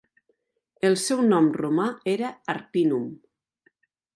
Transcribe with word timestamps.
El 0.87 0.95
seu 1.01 1.21
nom 1.27 1.51
romà 1.59 1.87
era 2.15 2.33
Arpinum. 2.55 3.05